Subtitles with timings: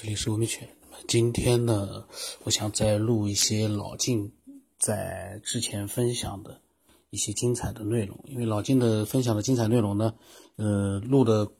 [0.00, 0.68] 这里是文明犬。
[1.08, 2.06] 今天呢，
[2.44, 4.32] 我想再录一些老晋
[4.78, 6.60] 在之前分享的
[7.10, 8.16] 一些精彩的内容。
[8.28, 10.14] 因为老晋的分享的精彩内容呢，
[10.54, 11.50] 呃，录的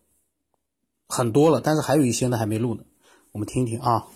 [1.09, 2.85] 很多了，但是还有一些呢还没录呢。
[3.33, 4.07] 我们听听啊。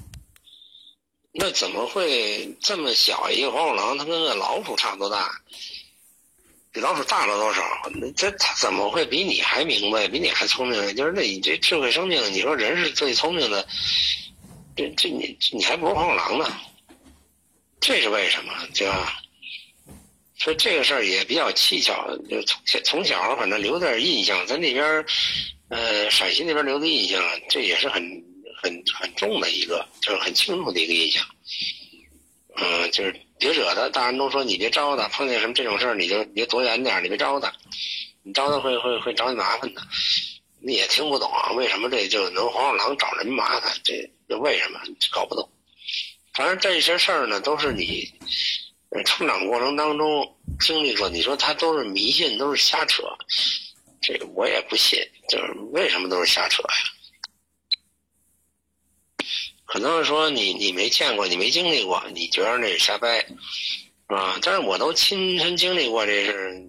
[1.32, 5.42] 那怎么会这么小一个黄鼠狼，它跟个老鼠差不多大？
[6.72, 7.62] 比老鼠大了多少？
[7.94, 10.96] 那这它怎么会比你还明白，比你还聪明？
[10.96, 13.66] 就是那你这智慧生命，你说人是最聪明的，
[14.74, 16.50] 这这你你还不如黄鼠狼呢？
[17.78, 18.52] 这是为什么？
[18.74, 19.18] 对吧？
[20.38, 25.04] 所以这个事儿也比较蹊跷，就从小从小反正留点印象，在那边
[25.68, 28.02] 呃陕西那边留的印象，这也是很
[28.62, 31.22] 很很重的一个，就是很清楚的一个印象。
[32.56, 37.52] 嗯，就是别惹他，大人都说你别招他，碰见什么这种事儿你就别躲远点，你别招他，
[38.22, 39.82] 你招他会会会找你麻烦的。
[40.60, 43.72] 你也听不懂啊，为什么这就能黄鼠狼找人麻烦？
[43.82, 44.78] 这这为什么
[45.10, 45.50] 搞不懂？
[46.34, 48.08] 反正这些事儿呢，都是你
[49.04, 51.08] 成长过程当中经历过。
[51.08, 53.02] 你说他都是迷信，都是瞎扯，
[54.00, 55.00] 这我也不信。
[55.28, 56.68] 就是为什么都是瞎扯呀？
[59.72, 63.34] 可能是说你你没见过，你没经历过，你觉得那是瞎掰，是
[64.06, 64.38] 吧？
[64.42, 66.68] 但是我都亲身经历过这事，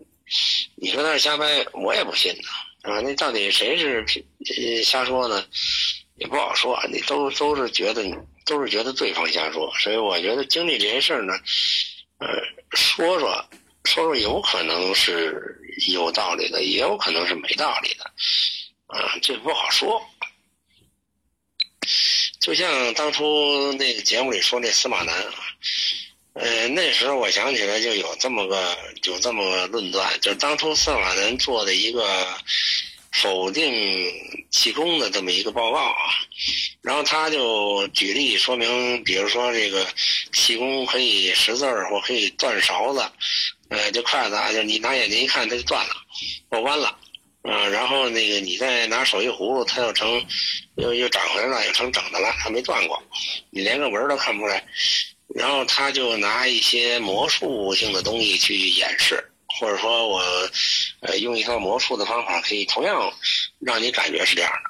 [0.76, 3.02] 你说他是瞎掰，我也不信呢，啊？
[3.02, 4.06] 那到底谁是
[4.86, 5.46] 瞎说呢？
[6.16, 8.06] 也不好说，你都都是觉得
[8.46, 11.34] 都是觉得对方瞎说，所以我觉得经历这些事儿呢，
[12.20, 12.30] 呃，
[12.72, 13.46] 说说
[13.84, 15.60] 说说有可能是
[15.92, 18.06] 有道理的，也有可能是没道理的，
[18.88, 20.02] 啊，这不好说。
[22.44, 25.34] 就像当初那个节目里说那司马南啊，
[26.34, 32.06] 呃，那时候我想起来就有这么个有这么个论断，就是当初司马南做的一个
[33.14, 34.12] 否定
[34.52, 35.96] 气功的这么一个报告啊，
[36.82, 39.88] 然后他就举例说明，比如说这个
[40.34, 43.10] 气功可以识字儿或可以断勺子，
[43.70, 45.96] 呃，这筷子啊，就你拿眼睛一看它就断了，
[46.50, 46.94] 或弯了。
[47.44, 50.26] 啊，然后那个你再拿手一葫芦，它又成，
[50.76, 53.02] 又又长回来了，又成整的了，它没断过，
[53.50, 54.66] 你连个纹都看不出来。
[55.36, 60.22] 然后他就拿一些魔术性的东西去演示，或者说我，
[61.00, 63.12] 呃，用一套魔术的方法，可以同样
[63.60, 64.70] 让你感觉是这样的。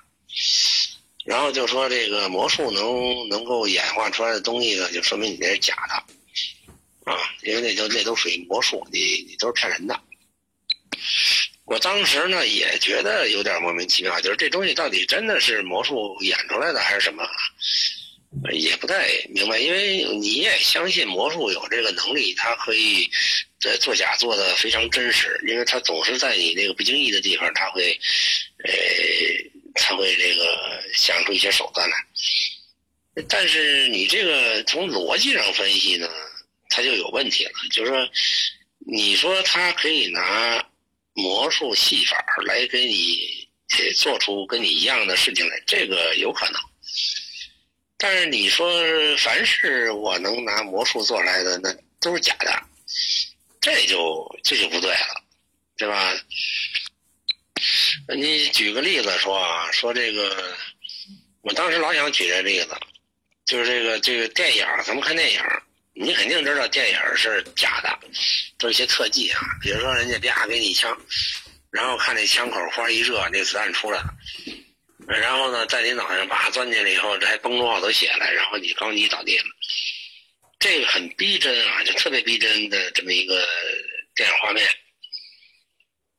[1.25, 9.99] 然后就说这个魔术能能够演化出来的东西呢，就说明你这是假的，啊，因为那都那都属于魔术，你你都是骗人的。
[11.65, 17.25] 我当时呢也觉得有点莫名其妙，就是这东西到底真的是魔术演出来的还是什么，
[18.51, 19.57] 也不太明白。
[19.59, 23.09] 因为你也相信魔术有这个能力，它可以
[23.61, 27.97] 在做假做的非常真实，因为它总是在你那个不经意的地方，它会，
[28.65, 28.73] 呃，
[29.75, 31.95] 它会这个想出一些手段来。
[33.29, 36.09] 但是你这个从逻辑上分析呢，
[36.69, 38.09] 它就有问题了，就是说，
[38.85, 40.61] 你说它可以拿。
[41.13, 43.47] 魔术戏法来给你
[43.95, 46.61] 做出跟你一样的事情来，这个有可能。
[47.97, 48.69] 但是你说
[49.17, 52.63] 凡是我能拿魔术做出来的，那都是假的，
[53.61, 55.23] 这就这就不对了，
[55.77, 56.13] 对吧？
[58.15, 60.55] 你举个例子说啊，说这个，
[61.41, 62.77] 我当时老想举这例子，
[63.45, 65.41] 就是这个这个电影，咱们看电影。
[65.95, 67.99] 你肯定知道电影是假的，
[68.57, 69.39] 都是一些特技啊。
[69.61, 70.95] 比如说人家啪给你一枪，
[71.71, 74.05] 然后看那枪口哗一热，那子弹出来了，
[75.07, 79.45] 然后呢在你脑袋上啪钻进来以后，这还崩出好多血来，然后你刚你倒地了。
[80.59, 83.47] 这个很逼真啊，就特别逼真的这么一个
[84.15, 84.67] 电影画面。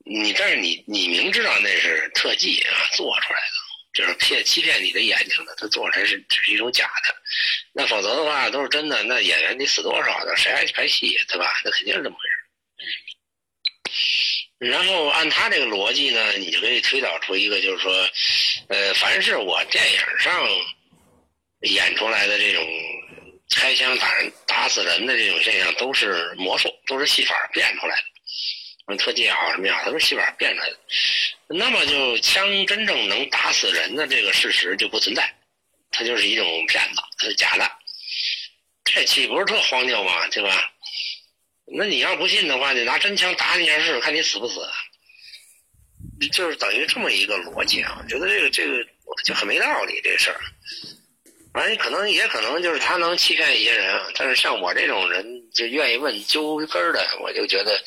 [0.07, 3.54] 你但是你你明知道那是特技啊做出来的。
[3.95, 7.15] 就是骗欺骗你的眼睛的，他做出来是只是一种假的，
[7.73, 11.55] 那否则的话都是真的，那演员得死多少的，谁爱去拍戏，对吧？
[11.65, 12.35] 那肯定是这么回事。
[14.59, 18.09] 然后按他这个逻辑呢，你就可以推导出一个，就是说，
[18.69, 20.49] 呃，凡是我电影上
[21.61, 22.65] 演出来的这种
[23.55, 28.14] 开枪打人、打死人的这种现象，都是魔术，都是戏法变出来的。
[28.99, 30.77] 特技也好什么呀，都是戏法变出来的。
[31.49, 35.35] 那么就枪真正能打死人的这个事实就不存在，
[35.91, 37.71] 它就是一种骗子，它是假的。
[38.85, 40.29] 这岂不是特荒谬吗？
[40.29, 40.71] 对吧？
[41.67, 44.61] 那你要不信的话，你拿真枪打你一下试试，看你死不死？
[46.33, 47.99] 就是等于这么一个逻辑啊。
[48.03, 48.77] 我觉得这个这个
[49.25, 50.41] 就很没道理，这事儿。
[51.53, 57.83] 反正可能也可能就是他能欺骗一些人，但是像我这种人就愿意问究根的，我就觉得。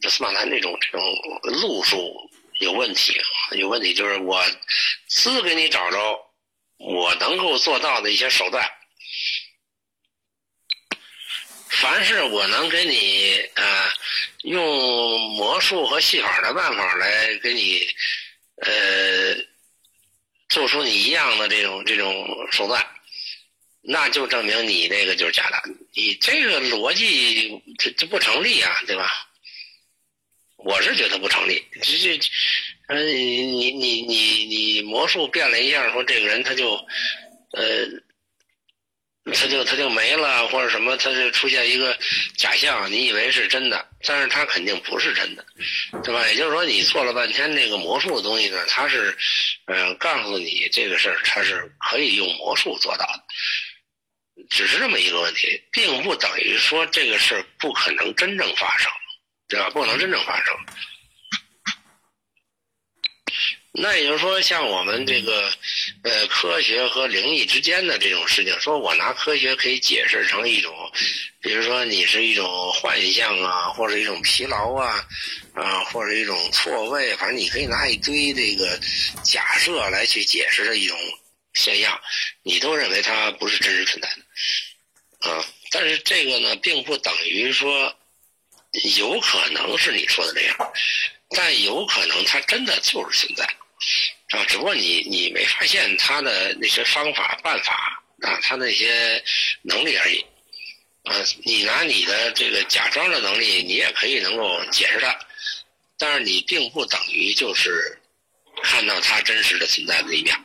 [0.00, 1.02] 这司马南这种这种
[1.42, 2.30] 路数
[2.60, 3.20] 有问题，
[3.56, 4.44] 有问题就是我
[5.06, 6.18] 自给你找着，
[6.76, 8.68] 我能够做到的一些手段。
[11.68, 13.88] 凡是我能给你呃
[14.42, 17.86] 用魔术和戏法的办法来给你
[18.62, 19.36] 呃
[20.48, 22.84] 做出你一样的这种这种手段，
[23.82, 25.62] 那就证明你那个就是假的。
[25.92, 29.27] 你这个逻辑这这不成立啊，对吧？
[30.58, 31.64] 我是觉得不成立。
[31.82, 32.20] 这这，
[32.88, 36.74] 呃，你你你你魔术变了一下，说这个人他就
[37.52, 37.88] 呃。
[39.34, 41.94] 他就他就没了，或者什么，他就出现一个
[42.38, 45.44] 假象，你以为是真的，但是他肯定不是真的，
[46.02, 46.26] 对吧？
[46.28, 49.14] 也就是说，你做了半天那个魔术的东西呢，他是，
[49.66, 58.90] 嗯，告诉你这个事儿，他是可以用魔术做到的，只是这么一个问题，并不等于说这个事儿不可能真正发生，
[59.48, 59.70] 对吧？
[59.70, 60.54] 不可能真正发生。
[63.80, 65.52] 那也就是说，像我们这个，
[66.02, 70.74] 呃，科学和灵异之间的这种事情，说我拿科学可以解释成一种，
[71.40, 75.06] 比如说你是一种幻象啊，或者一种疲劳啊，
[75.54, 78.80] 啊，或者一种错位，反正你可以拿一堆这个
[79.22, 80.98] 假设来去解释的一种
[81.52, 82.00] 现象，
[82.42, 87.94] 你都认为它不是真实存在的，啊，但是这个呢，并不等于说
[88.96, 90.72] 有可能是你说的那样，
[91.30, 93.44] 但有可能它真的就是存在。
[94.30, 99.22] 啊，只不过你你没发现他的那些方法办法啊，他那些
[99.62, 100.24] 能力而已。
[101.04, 105.18] 啊，你拿你的这个假装的能力，你也可以能够解释它，
[105.96, 107.98] 但是你并不等于就是
[108.62, 110.36] 看到它真实的存在的一面。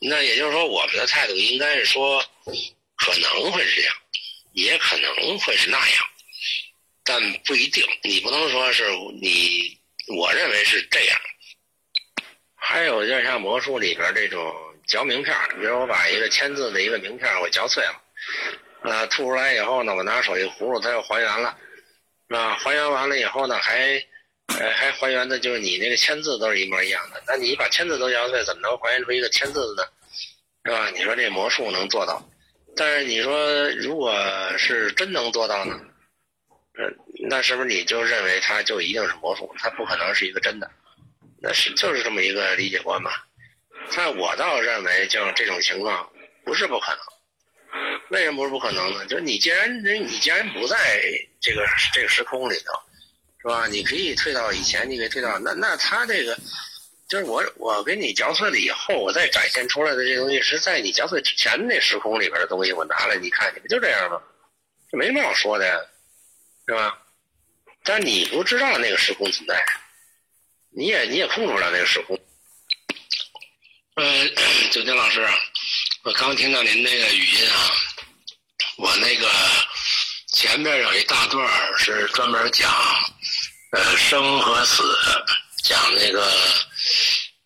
[0.00, 2.24] 那也就是说，我们的态度应该是说，
[2.96, 3.94] 可能会是这样，
[4.54, 6.04] 也可能会是那样，
[7.04, 7.84] 但不一定。
[8.02, 8.88] 你不能说是
[9.20, 9.78] 你，
[10.18, 11.18] 我认为是这样。
[12.54, 14.54] 还有就是像魔术里边这种
[14.86, 18.02] 嚼名片比如我把一个签字的一个名片我嚼碎了，
[18.82, 21.58] 啊，吐出来以后呢，我拿手一葫芦，它又还原了，
[22.28, 24.00] 啊，还原完了以后呢，还，
[24.48, 27.22] 还还原的就是你那个签字都是一模一样的。
[27.26, 29.88] 那你把签字都嚼碎，怎么能还原出一个签字的呢？
[30.64, 30.90] 是吧？
[30.90, 32.22] 你说这魔术能做到，
[32.76, 34.16] 但是你说如果
[34.56, 35.78] 是真能做到呢？
[36.78, 36.96] 嗯，
[37.28, 39.54] 那是不是你就认为它就一定是魔术？
[39.58, 40.70] 它不可能是一个真的？
[41.40, 43.10] 那是就是这么一个理解观嘛，
[43.94, 46.08] 但我倒认为，就这种情况
[46.44, 47.00] 不是不可能。
[48.10, 49.04] 为什么不是不可能呢？
[49.06, 51.02] 就是你既然你既然不在
[51.40, 52.72] 这个这个时空里头，
[53.40, 53.66] 是吧？
[53.66, 56.38] 你可以退到以前，你可以退到那那他这个，
[57.08, 64.20] 就是我我给你嚼碎了以后，我再展现出来的这东西是在你嚼碎之前那时空里边的东西，我拿来你看，你不就这样吗？
[64.90, 65.74] 这没什么好说的呀，
[66.72, 66.98] 是吧？
[67.84, 69.62] 但你不知道那个时空存在。
[70.74, 72.18] 你也你也控制不了那个时空。
[73.96, 74.28] 呃，
[74.72, 75.28] 九天老师，
[76.04, 77.70] 我刚听到您那个语音啊，
[78.78, 79.28] 我那个
[80.32, 81.46] 前面有一大段
[81.78, 82.72] 是专门讲
[83.72, 84.82] 呃生和死，
[85.64, 86.22] 讲那个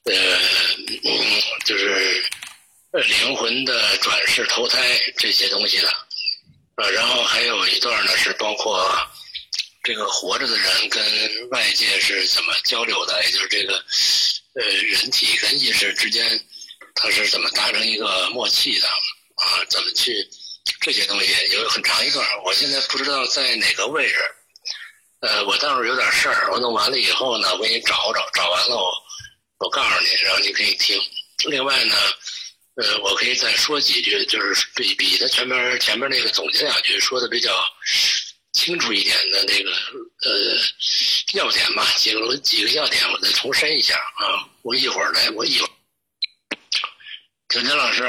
[0.05, 0.12] 呃
[1.02, 2.25] 嗯就是
[2.93, 4.78] 灵魂的转世投胎
[5.17, 6.05] 这些东西的，
[6.76, 8.90] 呃，然后还有一段呢是包括。
[9.82, 11.00] 这个活着的人跟
[11.50, 13.23] 外界是怎么交流的？
[13.23, 13.75] 也就是这个，
[14.55, 16.44] 呃，人体跟意识之间，
[16.96, 18.88] 它是怎么达成一个默契的？
[18.88, 20.28] 啊，怎么去
[20.80, 24.16] 这些东西有很长一段，我现在不知道在哪个位置。
[25.21, 28.90] 呃，我待会儿有点事儿，我弄完了以后呢，我给你找找，找完了我
[29.59, 31.00] 我告诉你，然后你可以听。
[31.49, 31.95] 另外呢，
[32.76, 37.50] 呃，我可以再说几句，就是比比他前面前面那个总结两句说的比较。
[38.52, 39.71] 清楚一点的那个
[40.23, 40.56] 呃
[41.35, 44.49] 要点吧，几个几个要点，我再重申一下啊。
[44.62, 45.71] 我一会儿来，我一会儿。
[47.50, 48.02] 九天老师，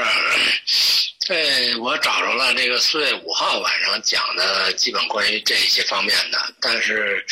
[1.28, 7.22] 哎，我找着了这个四月五号晚上讲的基本关于这些方面的，但是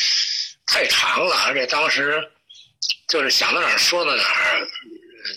[0.67, 2.23] 太长了，而且当时
[3.07, 4.67] 就是想到哪儿说到哪儿。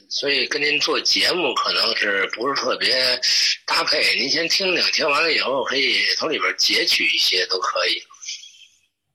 [0.09, 3.21] 所以跟您做节目可能是不是特别
[3.67, 4.15] 搭配？
[4.17, 8.03] 您先听听，听完了以后可以从里边截取一些都可以。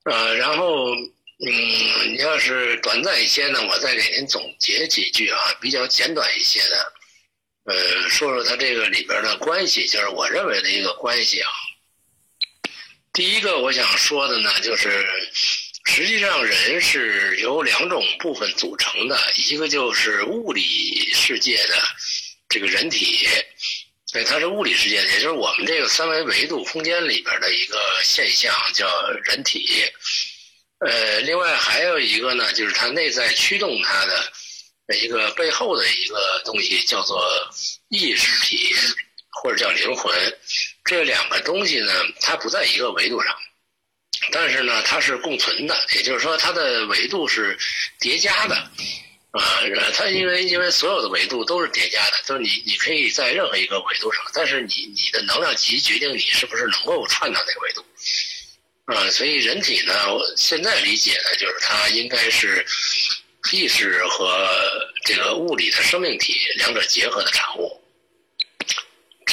[0.06, 6.94] 呃，然后嗯，你要是短暂一些呢，我再给您总结几句啊，比较简短一些的。
[7.66, 11.50] 呃，说说它这个里边的关系，就是我认为的一个关系啊。
[13.14, 15.06] 第一个我想说的呢，就是。
[15.86, 21.76] 实际上，人是由两种部分组成的，一个就是物理世界的
[22.50, 23.28] 这个人体，
[24.12, 28.88] 对，它是物理世界的，也就是我们这个三维维度空间里边的一个现象，叫
[29.24, 29.86] 人体。
[30.80, 37.26] 呃，另外还有一个呢，就是它内在驱动它的一个背后的一个东西，叫做
[37.90, 38.76] 意识体
[39.42, 40.14] 或者叫灵魂，
[40.84, 43.34] 这两个东西呢，它不在一个维度上，
[44.32, 47.58] 但是呢，它是共存的，也就是说，它的维度是
[48.00, 48.56] 叠加的。
[49.32, 49.42] 啊，
[49.94, 57.86] 它因为因为所有的维度都是叠加的，就是你你可以在任何一个维度上，但是你你的能量级决定你是不是能够串到那个维度。
[58.86, 59.94] 啊，所以人体呢，
[60.38, 62.66] 现在理解呢，就是它应该是
[63.52, 64.48] 意识和
[65.04, 67.75] 这个物理的生命体两者结合的产物。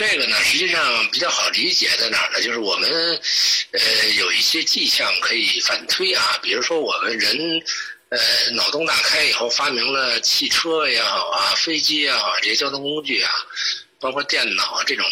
[0.02, 2.42] 这个呢，实际上比较好理解在哪儿呢？
[2.42, 2.90] 就是我们
[3.70, 3.80] 呃
[4.18, 7.62] 有一些迹象可以反推啊，比如说我们人。
[8.14, 8.18] 呃，
[8.50, 13.32] 脑洞大开以后，发明了汽车也好啊，飞机也好，这些交通工具啊，
[13.98, 15.06] 包括电脑这种，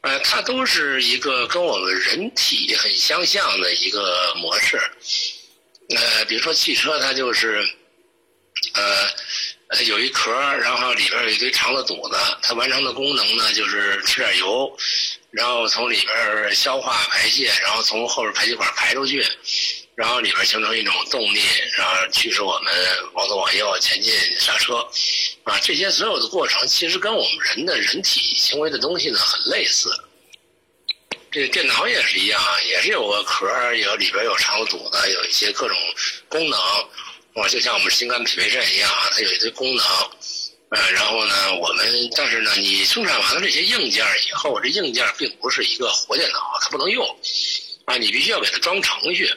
[0.00, 4.80] 呃，它都是一个跟我们人体很相像的一个模式。
[5.94, 7.62] 呃，比如说汽车，它就是，
[8.72, 9.06] 呃，
[9.86, 14.76] 有一壳，然后里边有一堆肠子、肚子，它完成的功能呢，就是吃点油，
[15.30, 19.24] 然后从里边消化排泄，然后从后边排气管排出去。
[19.96, 21.42] 然后里边形成一种动力，
[21.76, 22.72] 然后驱使我们
[23.12, 24.76] 往左往右前进、刹车，
[25.44, 29.90] 啊，这些所有的过程其实跟我们人的人体行为的东西呢很类似。
[31.30, 35.76] 这个电脑也是一样，也是有个壳，有里边有肠子、肚子，有一些各种
[36.30, 36.58] 功能，
[37.34, 39.86] 啊，就像我们心肝脾胃肾一样，它有一些功能，
[40.70, 47.06] 呃，然后呢，我们但是呢，你生产完了这些硬件以后，这硬件并不是一个活电脑，它不能用，
[47.84, 49.30] 啊，你必须要给它装程序。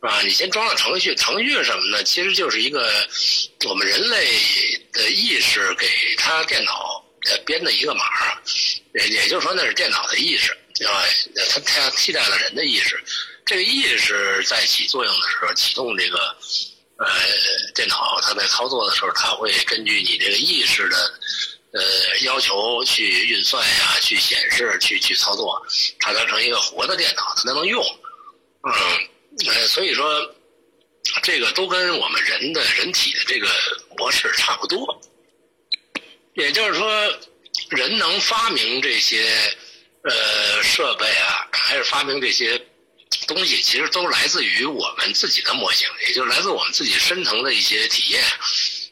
[0.00, 2.04] 啊，你先装上程序，程序什么呢？
[2.04, 2.88] 其实就是一个
[3.66, 4.28] 我们人类
[4.92, 7.04] 的意识给它电脑
[7.44, 8.04] 编的一个码
[8.94, 10.52] 也也就是说那是电脑的意识
[10.86, 11.02] 啊，
[11.50, 13.02] 它它替代了人的意识。
[13.44, 16.36] 这个意识在起作用的时候，启动这个
[16.98, 17.06] 呃
[17.74, 20.96] 电脑，它在操作的时候，它会根据你这个意识的
[21.72, 25.60] 呃要求去运算呀，去显示，去去操作，
[26.00, 27.82] 它当成一个活的电脑，它才能用，
[28.62, 29.08] 嗯。
[29.46, 30.34] 呃，所以说，
[31.22, 33.46] 这个都跟我们人的人体的这个
[33.96, 35.00] 模式差不多。
[36.34, 36.90] 也就是说，
[37.68, 39.30] 人能发明这些
[40.02, 42.60] 呃设备啊，还是发明这些
[43.26, 48.22] 东西，其实都来自于我们自己的模型，也就是来自我们自己深层的一些体验。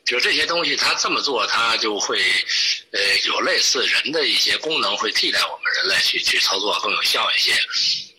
[0.05, 2.21] 就这些东西，它这么做，它就会
[2.93, 7.53] 呃有类似人的一些功能，会替代我们人类去去操作更有效一些。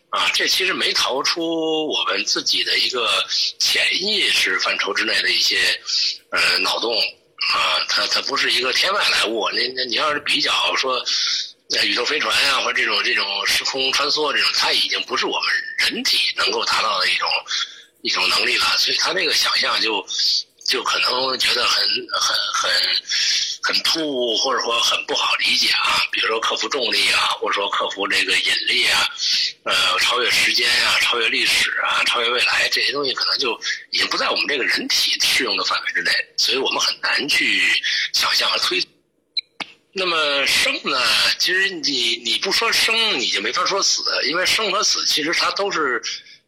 [0.10, 3.26] 啊，这其实没逃出我们自己的一个
[3.60, 5.80] 潜意识范畴之内的一些
[6.32, 6.98] 呃脑洞
[7.54, 9.50] 啊，它它不是一个天外来物。
[9.54, 11.02] 那那你要是比较说，
[11.84, 15.50] 宇宙飞船啊，或者这种这种时空穿梭这种，它已经不是我们
[15.90, 17.30] 人体能够达到的一种
[18.02, 20.06] 一种能力了，所以他那个想象就
[20.66, 22.72] 就可能觉得很很很。
[23.64, 29.06] 很突兀，或者说很不好理解啊，比如说克服重力啊，或者说克服这个引力啊，
[29.66, 33.60] 呃，超越时间啊，超越历史啊，超越未来这些东西，可能就
[33.92, 37.62] 已经不在我们这个人体适用的范围之内，所以我们很难去
[38.14, 38.82] 想象和推。
[39.98, 41.02] 那么生呢？
[41.40, 46.02] 其实你你不说生，你就没法说死，因为生和死其实它都是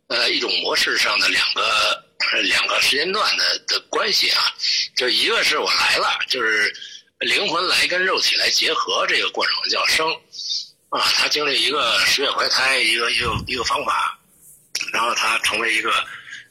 [0.08, 2.06] 呃一种模式上的两个
[2.44, 4.54] 两个时间段的的关系啊，
[4.96, 6.74] 就一个是我来了，就是。
[7.20, 10.10] 灵魂来跟肉体来结合，这个过程叫生，
[10.88, 14.18] 啊，他经历一个十月怀胎，一个一个一个方法，
[14.94, 15.92] 然后他成为一个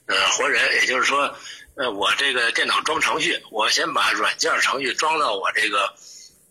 [0.05, 0.63] 呃活人。
[0.75, 1.35] 也就是说，
[1.79, 5.91] 呃，我这个电脑装程序，我先把软件程序装到我这个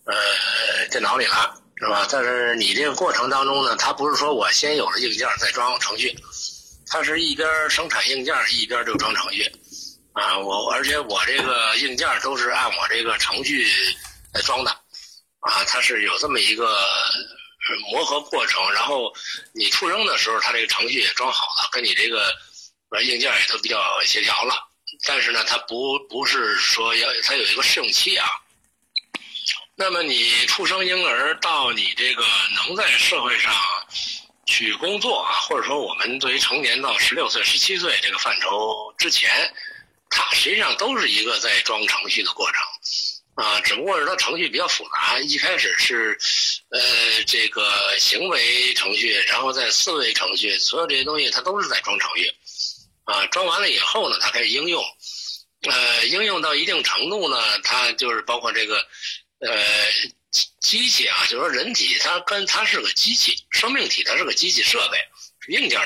[0.08, 2.08] 呃电脑里了，是吧？
[2.12, 6.18] 但是你这个过程当中呢，它不是说我先有了硬件再装程序，
[6.88, 9.44] 它是一边生产硬件一边就装程序，
[10.14, 13.68] 啊，我而且我这个硬件都是按我这个程序
[14.34, 14.42] 来。
[14.42, 14.72] 装的，
[15.40, 16.78] 啊，它是有这么一个
[17.92, 19.12] 磨合过程，然后
[19.54, 22.32] 你出生的时候，它这个程序也装好了，跟你这个
[22.92, 24.56] 呃硬件也都比较协调了。
[25.06, 28.28] 但是呢，它不不是说要它有一个试用期啊。
[29.80, 33.54] 那么你出生婴儿到你这个能在社会上
[34.48, 39.30] 去工作啊，或者说我们作为成年到十六岁、十七岁这个范畴之前，
[40.10, 42.60] 它实际上都是一个在装程序的过程。
[43.36, 46.18] 啊，只不过是它程序比较复杂，一开始是，
[46.72, 46.82] 呃，
[47.28, 52.34] 这个行为程序，然后在思维程序，所有这些东西它都是在装程序，
[53.04, 54.84] 啊，装完了以后呢，它开始应用，
[55.70, 58.84] 呃，应用到一定程度呢，它就是包括这个，
[59.40, 59.56] 呃，
[60.32, 64.98] 机机器啊，就是说人体它跟它是个机器，生命体它是个机器设备，
[65.54, 65.80] 硬件，